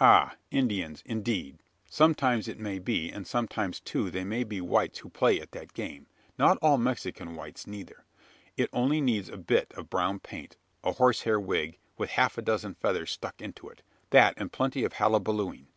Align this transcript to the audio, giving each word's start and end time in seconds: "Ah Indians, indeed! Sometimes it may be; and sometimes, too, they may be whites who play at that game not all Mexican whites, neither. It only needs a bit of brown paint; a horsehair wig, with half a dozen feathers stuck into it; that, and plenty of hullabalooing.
"Ah 0.00 0.34
Indians, 0.50 1.00
indeed! 1.06 1.62
Sometimes 1.88 2.48
it 2.48 2.58
may 2.58 2.80
be; 2.80 3.08
and 3.08 3.24
sometimes, 3.24 3.78
too, 3.78 4.10
they 4.10 4.24
may 4.24 4.42
be 4.42 4.60
whites 4.60 4.98
who 4.98 5.08
play 5.08 5.40
at 5.40 5.52
that 5.52 5.74
game 5.74 6.08
not 6.36 6.58
all 6.60 6.76
Mexican 6.76 7.36
whites, 7.36 7.68
neither. 7.68 8.04
It 8.56 8.68
only 8.72 9.00
needs 9.00 9.28
a 9.28 9.36
bit 9.36 9.72
of 9.76 9.88
brown 9.88 10.18
paint; 10.18 10.56
a 10.82 10.90
horsehair 10.94 11.38
wig, 11.38 11.78
with 11.96 12.10
half 12.10 12.36
a 12.36 12.42
dozen 12.42 12.74
feathers 12.74 13.12
stuck 13.12 13.40
into 13.40 13.68
it; 13.68 13.82
that, 14.10 14.34
and 14.36 14.50
plenty 14.50 14.82
of 14.82 14.94
hullabalooing. 14.94 15.68